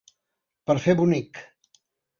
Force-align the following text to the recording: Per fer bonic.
Per 0.71 0.77
fer 0.87 0.97
bonic. 1.03 1.47